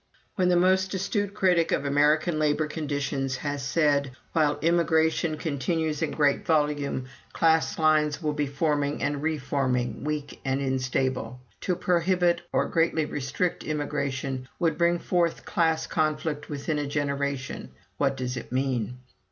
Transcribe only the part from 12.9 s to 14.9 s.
restrict immigration would